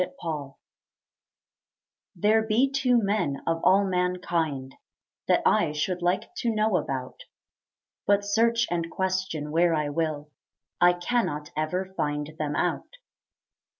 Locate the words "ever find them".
11.55-12.55